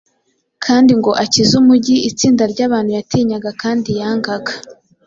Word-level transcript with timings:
kandi 0.65 0.91
ngo 0.99 1.11
akize 1.23 1.53
umujyi 1.61 1.95
itsinda 2.09 2.43
ry’abantu 2.53 2.89
yatinyaga 2.97 3.49
kandi 3.61 3.89
yangaga, 3.99 4.53